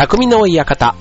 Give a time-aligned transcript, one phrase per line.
[0.00, 0.94] 匠の館。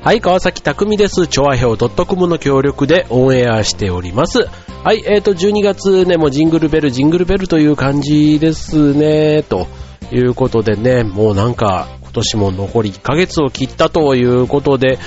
[0.00, 1.26] はい、川崎匠です。
[1.26, 4.48] 調和表 .com の協力でオンエアしております。
[4.82, 9.66] はい、えーと、12月ね、もうジングルベル、ジングルベルという感じですね、と
[10.10, 14.98] いうことでね、もうなんか、今年も残り1ヶ月を切ったということで、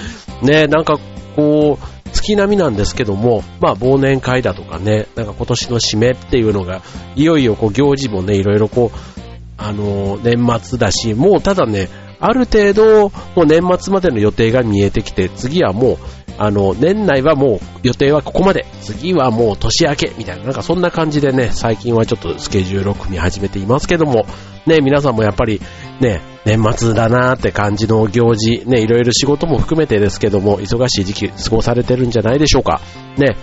[0.43, 0.99] ね、なんか
[1.35, 6.83] こう、月並みなんですけども、まあ忘年会だとかね、なんか今年の締めっていうのが、
[7.15, 9.14] いよいよこう行事もね、いろいろこう、
[9.57, 15.97] あの年末だし、もうただね、ある程度、もう年末までの予定が見えてきて、次はもう、
[16.37, 24.25] あの、年内はもう予定はここまで、次はもう年明け、みたいな、なんかそんな感じでね、最近はちょっとスケジュールを組み始めていますけども、
[24.65, 25.61] ね、皆さんもやっぱり、
[26.01, 32.81] ね、年末だなーって感じの行事、ね、いろいろ仕事も含めてですけども、忙しい時期過ごされてるんじゃないでしょうか。
[33.17, 33.37] ね、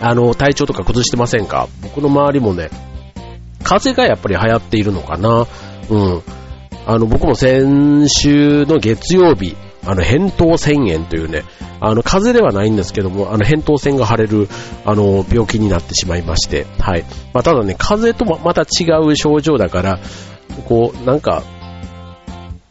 [0.00, 1.68] あの、体調とか崩してませんか？
[1.82, 2.70] 僕の周りもね、
[3.62, 5.46] 風がやっぱり流行っているのかな。
[5.88, 6.22] うん。
[6.86, 11.44] あの、僕も先週の月曜日、あの、扁桃腺炎というね、
[11.80, 14.48] あの、風邪ではないんですけども、あの、扁桃腺が腫れる、
[14.84, 17.04] あの、病気になってしまいまして、はい。
[17.32, 19.98] まあ、ただね、風邪ともまた違う症状だから、
[20.66, 21.42] こう、なんか、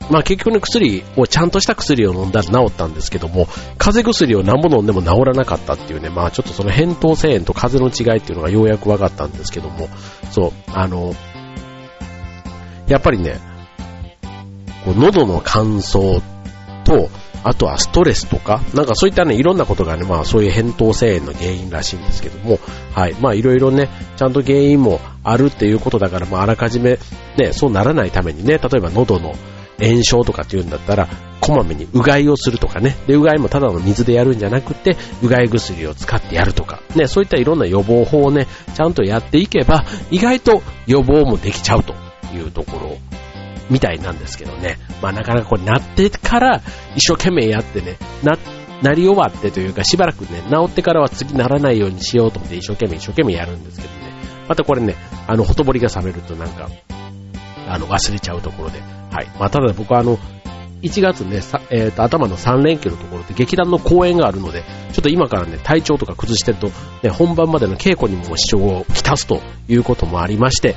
[0.09, 9.87] まあ結局ね、薬を、ちゃんとした薬を飲んだら治ったんですけども、風邪薬を何本飲んでも治らなかったっていうね、まあちょっとその扁桃腺炎と風邪の違いっていうのがようやく分かったんですけども、
[10.31, 11.13] そう、あの、
[12.87, 13.39] やっぱりね、
[14.83, 16.21] こう喉の乾燥
[16.83, 17.09] と、
[17.41, 22.59] あとはストレスとか、なんかそういったね、いろんなことがね、まあそういう扁桃腺炎の原因らしいんですけども、
[22.93, 23.13] はい。
[23.21, 26.99] まあいろいろね、ちゃんと原因もあるっていうことだから、まああらかじめ、
[27.37, 29.35] ね、そうならないためにね、例えば喉の
[29.81, 31.07] 炎症とかっていうんだったら、
[31.41, 32.95] こまめにうがいをするとかね。
[33.07, 36.81] で、うがいもただの水でやるんじゃなくて、うがい薬を使ってやるとか。
[36.95, 41.93] ね、そういったいろんな予防法をね、ちゃんとやっていけば、意外と予防もできちゃうと
[42.33, 42.97] いうところ
[43.69, 44.77] みたいなんですけどね。
[45.01, 46.61] まあなかなかこれなってから
[46.95, 48.37] 一生懸命やってね、な、
[48.81, 54.13] なり終わってというかしばらくね、治ってからは次ならないようにしようと思って一生懸命一生懸命やるんですけどね。
[54.47, 54.95] またこれね、
[55.27, 56.69] あの、ほとぼりが冷めるとなんか、
[57.73, 58.79] あの、忘れちゃうところで。
[59.11, 59.27] はい。
[59.39, 60.17] まあただ僕はあの、
[60.81, 64.63] 1月ね、さえっ、と、頭の3連休のところで劇団の公演があるので、
[64.93, 66.67] ちょっと今からね、体調とか崩してると、
[67.03, 70.75] ね、本番までの稽古にも支障をきたすということもありまして、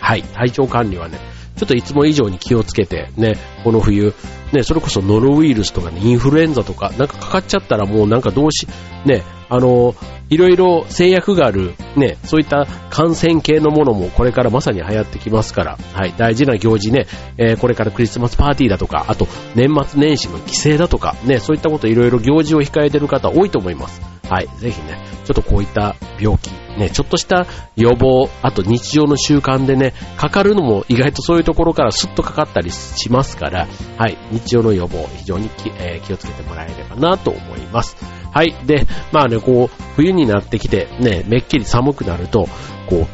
[0.00, 1.18] はい、体調管理はね、
[1.56, 4.14] ちょっといつも以上に気をつけて、ね、この冬、
[4.52, 8.68] ね、それこそノロウイルスとかね、インフルエンザとか、なんかかかっちゃったらもうなんかどうし、
[9.04, 9.94] ね、あの、
[10.30, 24.00] いろいろ制約がある、ね、そういった感染系のものもこれからまさに流行ってきますから、はい、大事な行事ね、えーこれからクリスマスパーティーだとか、あと年末年始の帰省だとか、ね、そういったこといろいろ行事を控えてる方多いと思います。
[24.30, 27.46] はい、ぜひね、ちょっとこういった病気、ね、ちょっとした
[27.76, 37.96] 予防、あと日常の習慣でね、かかるのも意外とそういうところからスッとかかったりしますから、はい、日常の予防、非常に気,、えー気をつけてもらえればなと思います。
[38.32, 42.48] はい、で、まあね、こう、冬になってきて、ね、めっきり寒くなると、
[42.88, 43.06] こ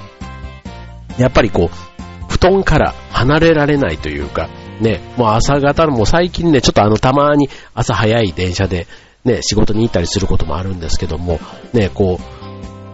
[1.18, 4.48] う、やっぱりこう、布団から離れられないというか、
[4.80, 8.86] ね、もう朝方の、もう最近ね、ちょっとあの、たまに朝早い電車で、
[9.24, 11.40] ね、仕事に行ったりすることもあるんですけども、
[11.72, 12.38] ね、こう、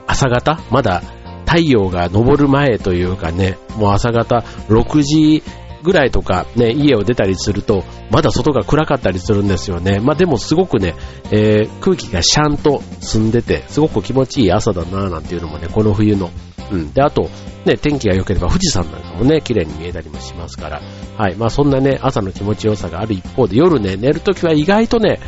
[0.06, 1.03] 朝方まだ
[1.47, 5.43] 太陽が昇る前というかね、もう朝方6時
[5.84, 10.00] ぐらいとかね、家を出たりすると、まだ外が暗かったりするんですよね。
[10.00, 10.95] まあでもすごくね、
[11.31, 16.31] えー空気がシャンと澄んでて、すごく気持ちいい朝だななんていうのもね、この冬の。
[16.73, 16.93] うん。
[16.94, 17.28] で、あと、
[17.67, 20.81] ね、天気が良ければ富士山なんかもね、綺麗に見えたりもしますから。
[21.19, 21.37] はい。
[21.37, 25.21] まあそんなね、朝の気持ちよさがある一方で、夜ね、寝るときは意外とね、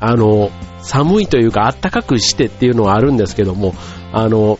[0.00, 0.50] あの、
[0.82, 3.74] 寒いというか暖かくしてっていうのはあるんですけども、
[4.12, 4.58] あの、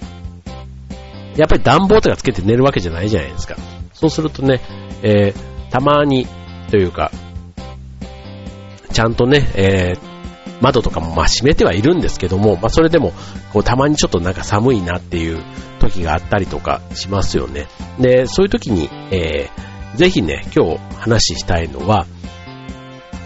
[1.37, 3.57] やっぱり暖房とかつけて寝るわけじゃないじゃないですか。
[3.95, 4.61] そうするとね、
[5.03, 6.27] えーたまに
[6.71, 7.13] というか、
[8.93, 10.11] ちゃんとね、えー
[10.61, 13.13] 窓とかもま閉めてはいるんですけども、まあそれでも、
[13.53, 15.43] こうたまにちょっとなんか寒いなっていう
[15.79, 17.67] 時があったりとかしますよね。
[17.99, 22.07] で、そういう時に、えーぜひね、今日話したいのは、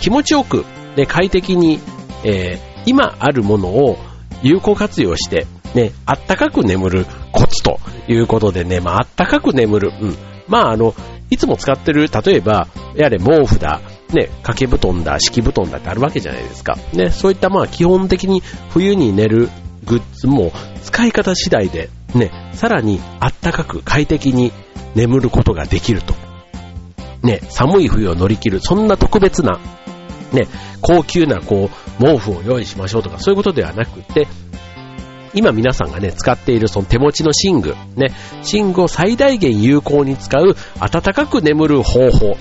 [0.00, 0.64] 気持ちよく、
[0.96, 1.81] ね、快適に、
[2.25, 3.96] えー今あるものを
[4.43, 9.93] 有効活用して、ね、あったかく眠るコツということでね、まあ、あったかく眠る。
[10.00, 10.16] うん。
[10.46, 10.94] まあ、あの、
[11.34, 13.81] いつも使ってる、例えば、やれ毛布だ、
[14.12, 16.78] ね、掛け布団だ、敷布団だってあるわけじゃないですか。
[16.92, 18.40] ね、そういったまあ、基本的に
[18.70, 19.50] 冬に寝る
[19.84, 20.52] グッズも
[20.82, 24.52] 使い方次第で、ね、さらにあったかく快適に
[24.94, 26.14] 眠ることができると。
[27.25, 29.58] ね、寒い冬を乗り切る、そんな特別な、
[30.32, 30.46] ね、
[30.80, 31.69] 高級なこ
[32.00, 34.28] う、毛布を用意しましょうとか、そういうことではなくて、
[35.34, 38.12] 今皆さんがね、使っているその手持ちの寝具、ね、
[38.52, 42.36] 寝具を最大限有効に使う暖かく眠る方法、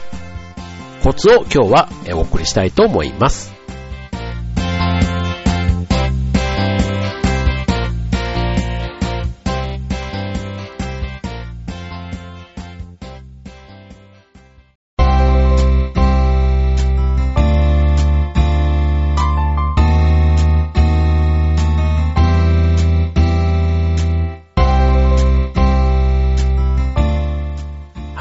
[1.03, 3.52] コツを今日はお送りしたいと思います。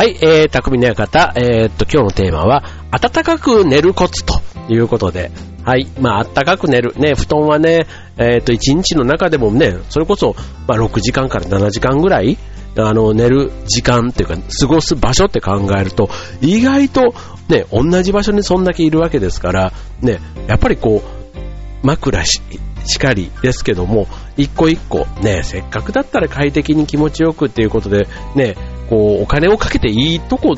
[0.03, 5.31] はい、えー、匠の館、えー、っと、今日のテーマは、暖かく寝るコツということで、
[5.65, 6.93] はい、まあ、暖かく寝る。
[6.97, 10.35] ね、布団はね、えー、っと、1日の中でもね、それこそ、
[10.67, 12.37] まあ、6時間から7時間ぐらい、
[12.77, 16.11] あの、寝る時間っていうか、過ごす場所って考えると、
[16.41, 17.15] 意外と、
[17.49, 20.19] ね、同じ場所にそんだけいるわけですから、ね、
[20.49, 22.41] やっぱりこう、枕し、
[22.87, 28.57] しかりですけども、一個一個、ね、せっかくだったら快適に気持ちよくっていうことで、ね、
[28.93, 30.55] こう、お金をかけていいとこ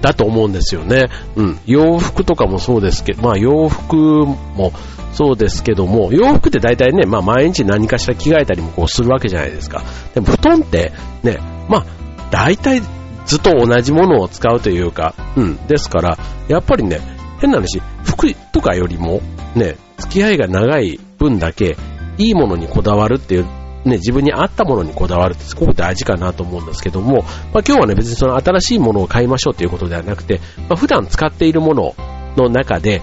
[0.00, 1.08] だと思うんですよね。
[1.34, 1.58] うん。
[1.66, 4.72] 洋服とかもそうですけど、まあ洋服も
[5.14, 9.82] そうですけども、洋服って大体ね、まあ毎日何かしら着替えたりもこうするわけじゃないですか。
[10.14, 10.92] でも布団って
[11.24, 11.86] ね、まあ
[12.30, 12.80] 大体
[13.26, 15.56] ずっと同じものを使うというか、うん。
[15.66, 17.00] ですから、やっぱりね、
[17.40, 19.22] 変な話、服とかよりも
[19.56, 21.76] ね、付き合いが長い分だけ
[22.16, 23.46] いいものにこだわるっていう
[23.84, 31.94] ね、自分に合ったものにこだわるってすごく大事かなと思うんですけども、まあ、今日はね、別にその新しいものを買いましょうということではなくて、まあ、普段使っているもの
[32.36, 33.02] の中で、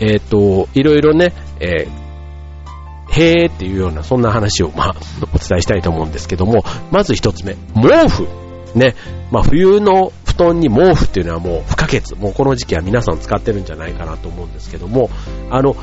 [0.00, 2.02] えっ、ー、と、いろいろね、えー、
[3.12, 4.96] へーっていうような、そんな話を、まあ、
[5.34, 8.26] お伝えしたいと思うんですけども、まず一つ目、毛布。
[8.74, 8.94] ね、
[9.30, 12.14] まあ、冬の布団に毛布っていうのはもう不可欠。
[12.18, 15.10] もうこの時期は皆さん使ってるんじゃないかなと思うんですけども、
[15.50, 15.76] あの、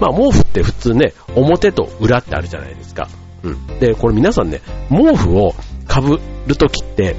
[0.00, 3.08] まあ、毛布って普通ね、表と裏ってあるじゃないですか。
[3.44, 3.78] うん。
[3.78, 5.54] で、これ皆さんね、毛布を
[5.86, 7.16] かぶるときって、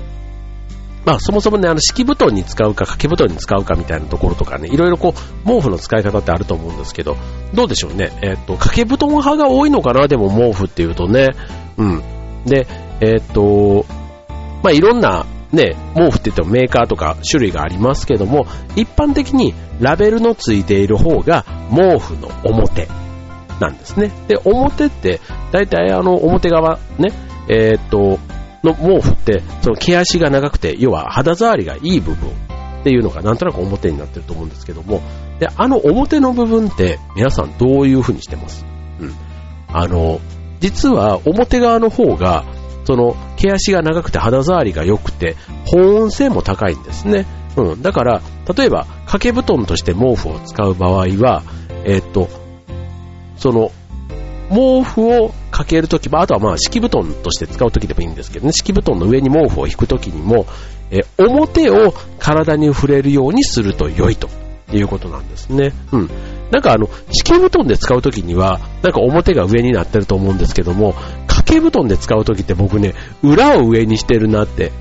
[1.05, 7.15] まあそもそもね、あの敷布団に使うか掛け布団に使うかみたいなところとかね、いろいろこう、毛布の使い方ってあると思うんですけど、
[7.53, 8.11] どうでしょうね。
[8.23, 11.29] えっ、と、掛け布団派が多いのかな、でも毛布っていうとね。
[11.77, 12.03] うん。
[12.45, 12.67] で、
[13.01, 13.85] えっ、と、
[14.63, 22.87] まあいろんなね、毛布って言ってもメーカーとか種類がありますけども、一般的にラベルのついている方が毛布の表。
[23.59, 24.11] なんですね。
[24.27, 25.21] で、表って、
[25.51, 27.11] 大体あの表側ね、
[27.47, 28.19] えー、っと、
[28.63, 32.29] の毛布って、その毛足が長くて、要は肌触りがいい部分
[32.81, 35.01] っていうのがなんとなく表になってると思うんですけども、
[35.39, 38.65] で、あの表の部分って皆さんどういう風にしてます？
[38.99, 39.13] うん。
[39.67, 40.19] あの、
[40.61, 42.45] 実は表側の方が、
[42.85, 45.35] その毛足が長くて肌触りが良くて、
[45.65, 47.25] 保温性も高いんですね。
[47.57, 47.81] うん。
[47.81, 48.21] だから、
[48.55, 51.43] 例えば掛け布団として毛布を使う場合は、
[51.83, 52.29] えー、っと、
[53.37, 53.71] その、
[54.49, 60.45] 毛布をかけるとき、あとはまあ敷布団として使うときでもいいんですけどね、敷布団の上に毛布を引くときにも、
[60.91, 64.29] え表を体に触れるようにすると良いと
[64.71, 65.73] いうことなんですね。
[65.91, 66.09] うん。
[66.51, 70.93] なんかあの、敷布団で使うときには、なんか表が上になってると思うんですけども、
[71.27, 72.93] 掛け布団で使うときって僕ね、
[73.23, 74.71] 裏を上にしてるなって。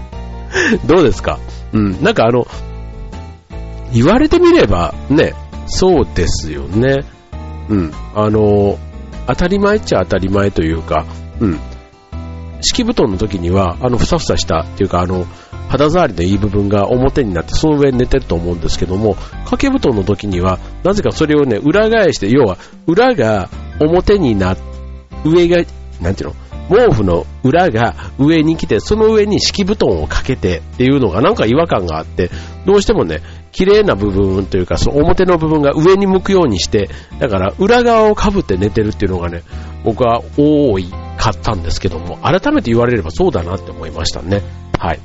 [0.86, 1.38] どうですか？
[1.74, 2.02] うん。
[2.02, 2.46] なんかあの、
[3.92, 5.34] 言われてみれば、ね、
[5.66, 7.04] そうですよね。
[7.68, 8.78] うん、あの、
[9.26, 11.04] 当たり前っちゃ当たり前というか、
[11.40, 11.58] うん、
[12.60, 15.26] 敷布団の時には、あの、ふさふさしたっていうか、あの、
[15.68, 22.56] 肌触りのいい部分が表になって、その上に寝てると思うんですけども、掛け布団の時には、なぜかそれをね、裏返して、要は、
[22.86, 24.56] 裏が表にな、
[25.24, 25.62] 上が、
[26.00, 26.36] なんていうの？
[26.68, 32.30] 毛布の裏が上に来て、その上に敷布団をかけてっていうのがなんか違和感があって、
[32.66, 33.20] どうしてもね、
[33.52, 39.42] 綺麗な部分というか、その表の部分が上に向くようにして、だから裏側をかぶって寝てるっていうのがね、
[39.84, 44.42] 僕は多いかったんですけども、改めて言われればそうだなって思いましたね。
[44.78, 45.00] はい。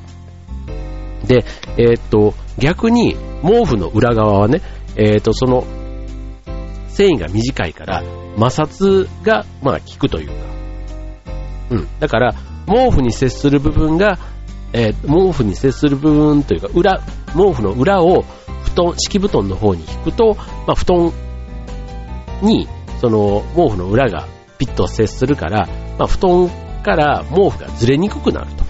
[1.25, 1.45] で、
[1.77, 4.61] えー、っと、逆に毛布の裏側はね、
[4.95, 5.65] えー、っと、その、
[6.89, 8.03] 繊維が短いから
[8.37, 10.33] 摩擦が、まあ、効くというか、
[11.69, 11.87] うん。
[11.99, 12.33] だから、
[12.67, 14.17] 毛布に接する部分が
[14.73, 18.25] えー、毛布に接する部分というか、裏、毛布の裏を
[18.63, 21.13] 布団、敷布団の方に引くと、まあ、布団
[22.41, 22.67] に、
[22.99, 24.27] その、毛布の裏が
[24.57, 25.67] ピッと接するから、
[25.99, 26.49] まあ、布団
[26.83, 28.63] から毛布がずれにくくなると。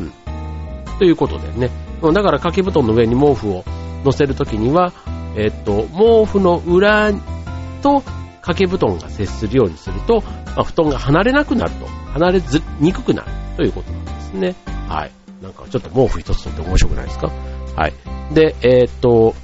[0.00, 0.98] うん。
[0.98, 1.70] ということでね。
[2.02, 3.64] だから掛け布団の上に毛布を
[4.04, 4.92] 乗せるときには、
[5.36, 7.12] えっと、毛布の裏
[7.82, 8.00] と
[8.40, 10.22] 掛け布団が接するようにすると、
[10.56, 11.86] まあ、布団が離れなくなると。
[12.12, 14.54] 離れずにくくなるということなんですね。
[14.88, 15.10] はい。
[15.42, 17.30] なんかちょっと毛布一つとって面白くないですか？
[17.76, 17.94] はい。
[18.34, 19.34] で、えー、っと、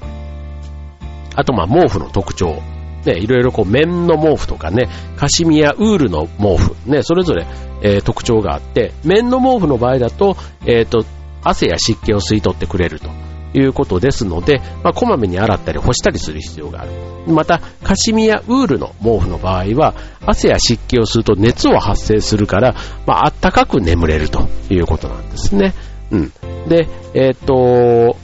[1.35, 2.61] あとまあ毛布の特徴
[3.05, 7.47] ね、いろいろこう綿の毛布とかね、カシミヤウールの毛布、ね、それぞれ、
[7.83, 10.37] えー、特徴があって、綿の毛布の場合だと、
[10.67, 11.05] えっ、と、
[11.43, 13.09] 汗や湿気を吸い取ってくれると
[13.55, 16.90] いうことですので、まあ、こまめに洗ったり干したりする必要がある。
[17.26, 22.75] また、カシミヤウールの毛布の場合は、汗や湿気を吸うと熱を発生するから、
[23.07, 25.75] まあ、あったかく眠れるということなんですね。
[26.11, 26.33] うん。
[26.69, 28.17] で、えっ、と、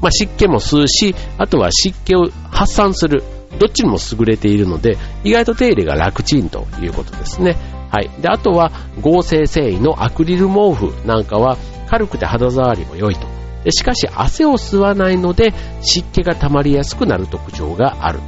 [0.00, 3.22] まあ、湿気も吸うし、あとは湿気を発散する。
[3.58, 7.56] どっちにも優れているので、意外と手入れが楽ちんということですね。
[7.90, 8.10] はい。
[8.20, 8.70] で、あとは
[9.00, 11.56] 合成繊維のアクリル毛布なんかは
[11.88, 13.37] 軽くて肌触りも良いと。
[13.70, 18.20] しかし汗を吸わないので湿気が溜まりやすくなる特徴がある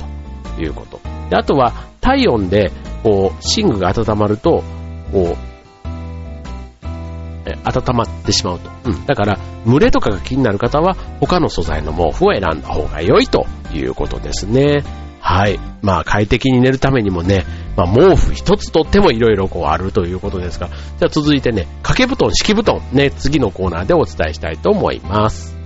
[0.56, 1.00] ということ。
[1.28, 2.72] であとは体温で
[3.02, 4.62] こう寝具が温まると
[5.12, 5.50] こう
[7.64, 8.70] 温まってしまうと。
[8.84, 9.06] うん。
[9.06, 14.84] だから、蒸れとかが気になる方は、他の素材の毛布を選んだ方が良いということですね。
[15.20, 15.60] はい。
[15.82, 17.44] まあ、快適に寝るためにもね、
[17.76, 25.59] まあ、毛布一つとっても色々こうあるということですが、じゃあ続いてね、掛け布団、敷布団、ね、次のコーナーでお伝えしたいと思います。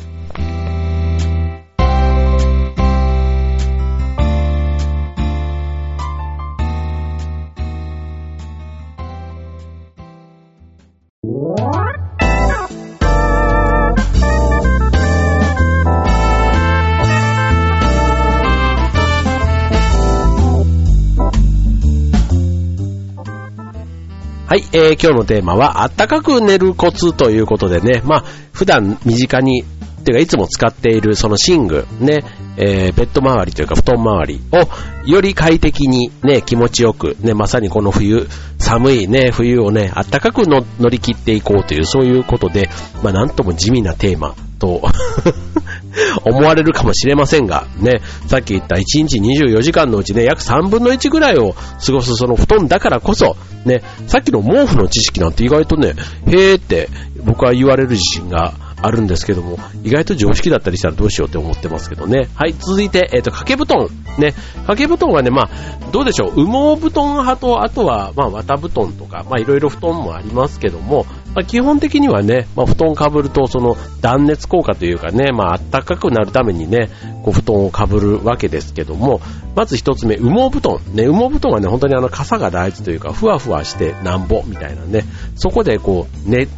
[24.54, 29.64] はい、えー、今日のテーマは、あったかく寝るコツということでね、まあ、普段身近に、
[30.04, 32.24] ていうかいつも使っているその寝具、ね、
[32.56, 38.26] えー、ベッド周りというか布団周りをより快適にね、気持ちよく、ね、まさにこの冬、
[38.58, 42.70] 寒いね、冬をね、あったかくの乗り切っていこうという、そういうことで、
[43.02, 44.82] まあなんとも地味なテーマと
[46.24, 55.94] 思われるかもしれませんが、ね、さっき言った1日24時間のうちね、約3分の1ぐらいを過ごすその布団だからこそ、ね、さっきの毛布の知識なんて意外とね、
[56.26, 56.88] へーって
[57.24, 62.28] 僕は言われる自信があるんですけども、意外と常識だったりしたらどうしようって思ってますけどね。
[62.34, 63.88] はい、続いて、えっ、ー、と、掛け布団。
[64.18, 64.32] ね、
[64.66, 65.50] 掛け布団はね、まあ、
[65.90, 76.90] どうでしょう、羽毛布団派と、あとは、まあ、綿布団とか、まあ、いろいろ布団もありますけども、まあ、基本的にはね、まあ、布団かぶると、その断熱効果というかね、まあ、暖かくなるためにね、
[77.24, 79.20] こう布団をかぶるわけですけども、
[79.56, 80.78] まず一つ目、羽毛布団。
[80.94, 86.48] ね、羽毛布団はね、本当にあの、傘が大事というか、ふわふわしてなんぼみたいなね、そこでこう、ね、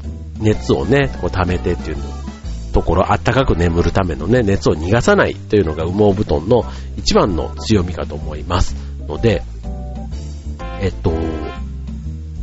[0.40, 1.96] 熱をね、こう溜めてっていう
[2.76, 6.62] ところ、あったかく眠るためのね、熱を逃がさないというのが羽毛布団の
[6.98, 8.76] 一番の強みかと思います
[9.08, 9.42] ので、
[10.82, 11.10] えっと、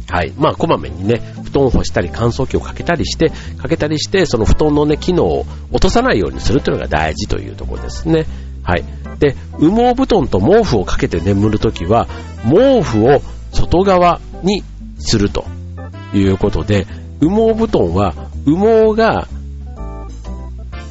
[0.09, 0.33] はい。
[0.35, 8.25] まあ、こまめにね、布団を干したり乾燥機をかけたりして、かけたりして、その布団のね、機能を落とさないようにするというのが大事というところですね。
[8.63, 8.83] はい。
[9.19, 12.07] で、羽毛布団と毛布をかけて眠るときは、
[12.43, 13.21] 毛布を
[13.51, 14.63] 外側に
[14.97, 15.45] すると
[16.15, 16.87] いうことで、
[17.21, 19.27] 羽毛布団は羽毛が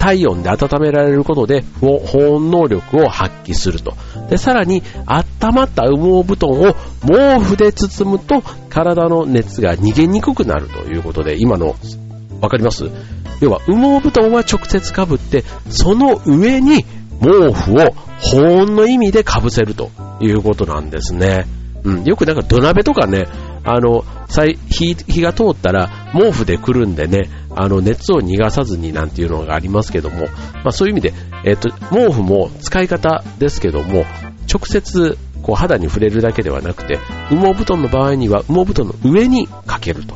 [0.02, 2.00] 体温で温められることで保
[2.34, 3.94] 温能力を発揮すると。
[4.28, 6.74] で、さらに温まった羽毛布団を
[7.06, 11.76] 毛布で包むと体の熱が逃げにくくなるということで、今の、
[12.40, 12.90] わかります？
[13.40, 16.82] 要は羽毛布団は直接かぶって、その上に
[17.20, 21.46] 毛布を保温の意味でかぶせるということなんですね。
[21.84, 23.28] うん、よくなんか土鍋とかね、
[23.64, 24.04] あの、
[24.70, 30.26] 火、火が通ったら毛布でくるんでね、あの、熱を逃がさずになんていうのがありますけども、
[30.64, 31.14] まあそういう意味で、
[31.44, 34.04] えっ、と、毛布も使い方ですけども、
[34.52, 40.14] 直接、こう肌に触れるだけではなくて、羽毛布団の場合には羽毛布団の上にかけると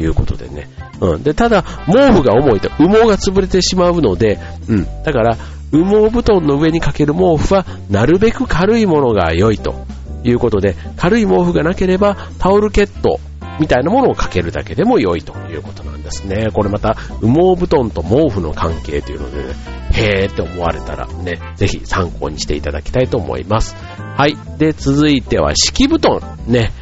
[0.00, 0.68] いうことでね。
[1.00, 1.22] うん。
[1.22, 4.38] で、ただ、毛布が重いと羽毛が潰れてしまうので、
[4.68, 4.84] うん。
[5.04, 5.36] だから、
[5.72, 9.74] 羽毛布団の上にかける毛布は、なるべく軽いものが良いと
[10.22, 13.20] ということで、軽い毛布がなければタオルケット
[13.60, 16.48] みたいなものをかけるだけでも良いということなんですね。
[16.52, 19.54] これまた羽毛布団と毛布の関係というのでね、
[19.92, 23.74] へーって思われたらね、ぜひ参考にしていただきたいと思います。
[24.16, 24.36] はい。
[24.58, 26.20] で、続いては敷布団。
[26.46, 26.72] ね。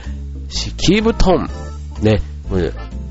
[0.48, 1.48] 敷布団。
[2.02, 2.20] ね。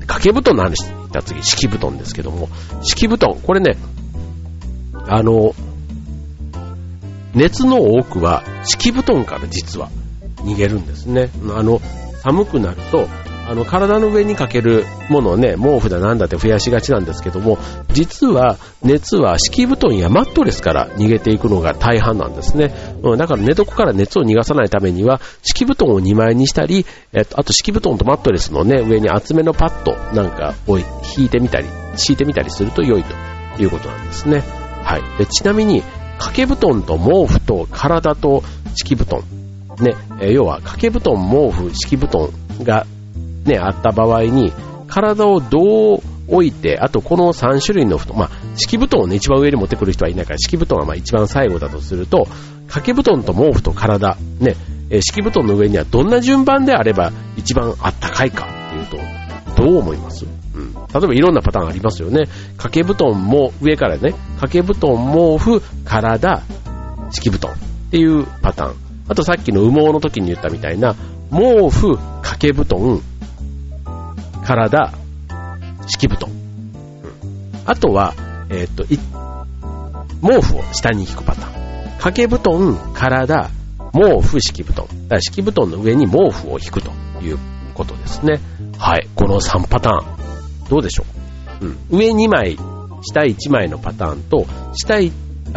[0.00, 2.48] 掛け布団の話した次、敷布団ですけども、
[2.82, 3.36] 敷布団。
[3.40, 3.76] これね、
[5.08, 5.54] あの、
[7.34, 9.90] 熱の多くは敷布団から実は
[10.36, 11.30] 逃げるんですね。
[11.54, 11.80] あの、
[12.22, 13.08] 寒くなると、
[13.48, 17.58] あの、体の上にかけるものをね、毛布だなんだって増やしがちなんですけども、
[17.92, 22.74] 実は熱は敷布団やマットレスから逃げていくのが大半なんですね。
[23.16, 34.42] だから寝床から熱を逃がさないためには、敷布団を2枚にしたり、えっと、あと敷布団とマットレスのね、上に厚めのパッドなんかを引いてみたり、敷いてみたりすると良いということなんですね。
[34.82, 35.18] はい。
[35.18, 35.82] でちなみに、
[36.18, 38.42] 掛け布団と毛布と体と
[38.74, 39.22] 敷布団
[39.80, 42.30] ね、え要は掛け布団、毛布、敷布団
[42.62, 42.86] が
[43.44, 44.52] ね、あった場合に、
[44.88, 52.26] 体をどう置いて、あとこの3種類の布団、まあ、敷布団をね、一番上に持ってくる人はいないから、敷布団はまあ一番最後だとすると、
[52.66, 54.56] 掛け布団と毛布と体、ね、
[54.90, 60.24] え敷布団の上にはどんな順番であれば一番あったかいかっていうと、どう思います？
[60.54, 60.72] うん。
[60.72, 62.26] 例えばいろんなパターンありますよね。
[62.56, 66.42] 掛け布団も上からね、掛け布団、毛布、体、
[67.10, 67.56] 敷布団っ
[67.90, 68.85] ていうパターン。
[69.08, 70.94] あとさっきの羽毛の時に言ったみたいな、
[71.30, 73.00] 毛布、掛け布団、
[74.44, 74.92] 体、
[75.86, 76.30] 敷布団。
[76.30, 78.14] うん、あとは、
[78.48, 81.52] えー、っと、毛布を下に引くパターン。
[81.98, 83.50] 掛け布団、体、
[83.92, 84.86] 毛布、敷布団。
[84.86, 86.90] だから敷布団の上に毛布を引くと
[87.22, 87.38] いう
[87.74, 88.40] ことですね。
[88.78, 89.08] はい。
[89.14, 90.68] この3パターン。
[90.68, 91.04] どうでしょ
[91.62, 92.58] う、うん、上2枚、
[93.02, 94.98] 下1枚のパターンと、下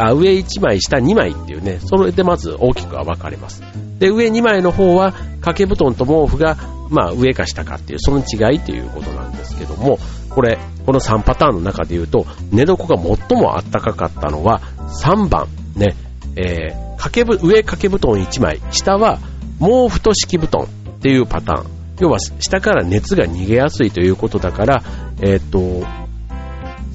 [0.00, 3.62] あ上1枚、下2枚っていうね、それでまず大きくは分かれます。
[3.98, 6.56] で、上2枚の方は、掛け布団と毛布が、
[6.88, 9.98] まあ上か下かっていう、その違いということなんですけども、
[10.30, 14.62] これ、この3パターンの中で言うと、寝床が最も暖かかったのは、
[15.04, 15.94] 3番、ね、
[16.36, 19.18] えー、掛けぶ、上掛け布団1枚、下は
[19.60, 20.66] 毛布と敷布団っ
[21.00, 21.66] ていうパターン。
[22.00, 24.82] 要は下から熱が逃げやすいということだから、
[25.20, 25.82] えっ、と、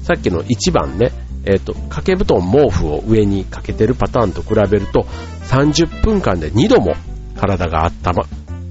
[0.02, 1.12] さっきの1番ね、
[1.46, 5.06] えっ、ー、と、掛け布団、毛布を上にかけてるパターンと比べると、
[5.44, 6.94] 30分間で2度も
[7.36, 8.24] 体があったま、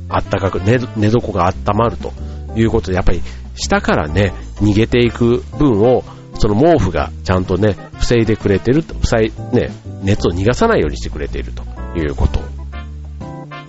[0.09, 0.73] あったかく、寝
[1.07, 2.13] 床が温まると
[2.55, 3.21] いうことで、やっぱり
[3.55, 6.03] 下からね、逃げていく分を、
[6.37, 9.71] その毛布がちゃんとね、防いでくれてると、防い、ね、
[10.03, 11.63] 熱を逃がさないようにしてくれていると
[11.97, 12.41] いうこと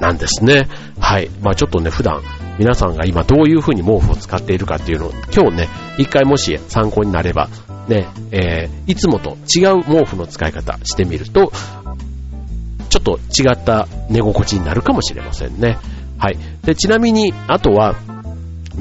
[0.00, 0.68] なんですね。
[0.98, 1.30] はい。
[1.42, 2.22] まあちょっとね、普段
[2.58, 7.48] 皆さんが今どういう風に毛布を使っているかっていうのを今日ね、一回もし参考になれば、
[7.88, 11.52] ね、えー、いつもと違う毛布の使い方してみると、
[12.88, 15.78] ちょっと違った寝心地になるかもしれませんね。
[16.18, 16.38] はい。
[16.62, 17.94] で、ちなみに、あとは、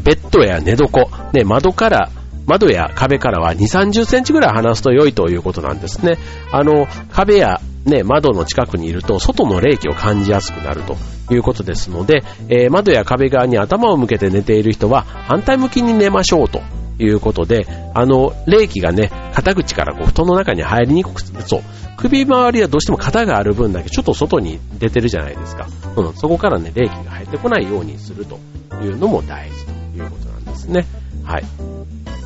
[0.04, 2.12] ベッドや寝床、ね、窓から
[2.46, 6.18] 窓や壁からは2、30センチぐらい離すと良いということなんですね。
[6.52, 10.96] あの、壁やね、窓の近くにいると、外の冷気を感じやすくなると
[11.34, 16.62] いうことですので、えー、窓や壁側に頭を向けて寝ている人は、反対向きに寝ましょうと
[16.98, 21.42] ということで、あの、冷気がね、肩口からこう布団の中に入りにくくする。
[21.42, 21.64] そう。
[21.98, 25.68] 首周りはどうしても肩がある分だけちょっと外に出てるじゃないですか。
[25.96, 28.40] うん、そこからね、冷気が入ってこないようにすると
[28.82, 30.86] いうのも大事ということなんですね。
[31.24, 31.44] はい。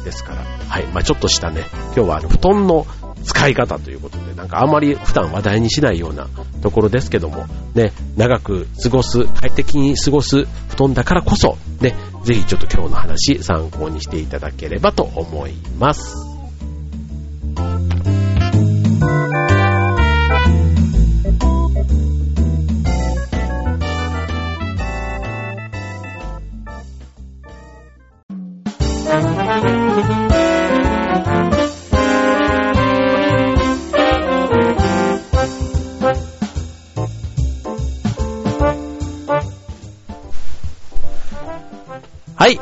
[0.03, 0.84] ですから、はい。
[0.88, 1.63] まあちょっとしたね、
[1.95, 2.86] 今日はあの、布団の
[3.23, 6.27] 使い方ということで、なんかあんまり普段話題にしないような
[6.62, 16.15] ところですけども、ね、長く過ごす、快適に過ごす布団だからこそ、ね、ぜひちょっと今日の話参考にしていただければと思います。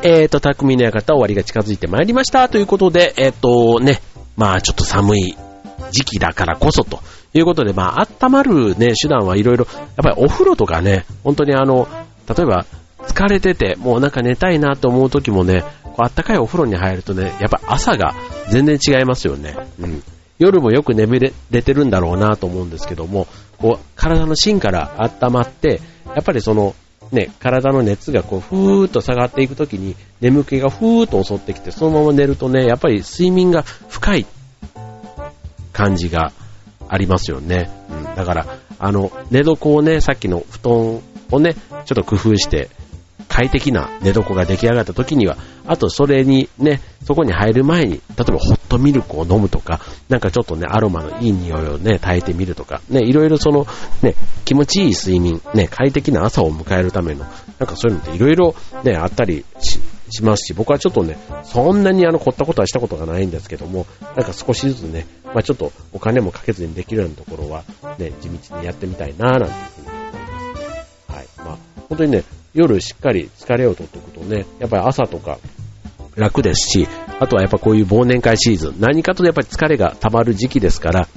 [0.02, 2.48] い、えーと、匠の館終わりが近づいてまいりました。
[2.48, 4.00] ということで、えっ、ー、とね、
[4.36, 5.36] まあちょっと寒い
[5.90, 7.00] 時期だからこそと
[7.34, 11.88] いうことで、まあ温まるね、手段はいろいろ、やっぱりお風呂とかね、本当にあの、
[12.28, 12.66] 例えば
[13.02, 18.14] 疲れてて、もうなんか寝たいなと思う時もね、こうあったかいお風呂に入るとね、やっぱ朝が
[18.50, 19.56] 全然違いますよね。
[19.80, 20.02] うん。
[20.38, 23.26] 夜もよく眠れてるんだろうなと思うんですけども、
[23.58, 26.74] こう体の芯から温まって、やっぱりその
[27.12, 34.26] ね、体の熱がこう、ふーっと下がっていくときに、眠気がふーっと襲ってきて、そのまま寝るとね、やっぱり睡眠が深い
[35.72, 36.32] 感じが
[36.88, 37.70] ありますよね。
[37.90, 38.46] うん、だから、
[38.78, 42.68] あの、寝床をね、さっきの布団をね、ちょっと工夫して、
[43.28, 45.36] 快適な寝床が出来上がった時には、
[45.66, 53.66] あとそれにね、そこに入る前に、例えばホットミルクを飲むとか、なんかちょっとね、アロマのいい匂いをね、炊いてみるとか、ね、いろいろその、
[54.02, 54.14] ね、
[54.44, 57.26] 気持ちいい睡眠、ね、快適な朝を迎えるための、
[57.58, 59.78] なんかそういうのっていろいろね、あったりし、
[60.10, 63.86] しますし、僕はちょっとね、そんなにあの、凝ったことはしたことがないんですけども、
[64.16, 67.64] なんか少しずつね、まあちょっとお金もかけずにできるようなところは、
[67.98, 70.20] ね、地道にやってみたいな、なんていうふうに思いま
[71.06, 71.12] す。
[71.12, 71.26] はい。
[71.38, 75.38] まあ、本当にね、夜しっかり疲れを取っておくとね、やっぱり朝とか
[76.16, 76.88] 楽ですし、
[77.20, 81.08] あとはやっぱこういう忘年会シーズン、何かとやっぱり疲れが溜まる時期ですから、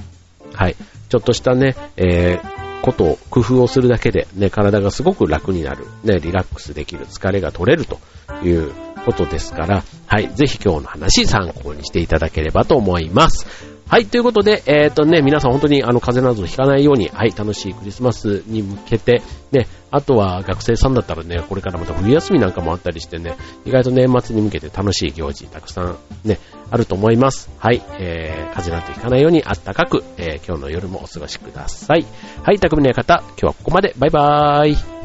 [0.54, 0.76] はい、
[1.10, 8.00] ちょっとしたね、えー、ことを工夫をするだけで、ね、体がすごく楽になる、ね、リラックスできる、疲れが取れると
[8.44, 8.72] いう
[9.06, 13.71] ことですから、はい、ぜひ今日の話参考にしていただければと思います。
[13.92, 27.50] はい、ということで、えっ、ー、とね、皆さん本当にあの、風邪などひかないように、はい、楽しいクリスマスに向けて、ね、あとは学生さんだったらね、これからまた冬休みなんかもあったりしてね、意外と年末に向けて楽しい行事たくさんね、あると思います。
[27.58, 32.06] はい、えー、風邪なんてひかないようにあったかく、えー、今日の夜もお過ごしください。
[32.44, 33.94] はい、匠の方、今日はここまで。
[33.98, 35.01] バイバーイ。